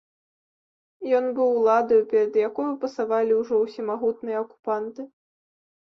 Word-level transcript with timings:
Ён 1.17 1.25
быў 1.39 1.49
уладаю, 1.57 2.01
перад 2.13 2.33
якою 2.47 2.67
пасавалі 2.85 3.33
ўжо 3.43 3.55
ўсемагутныя 3.67 4.37
акупанты. 4.45 5.01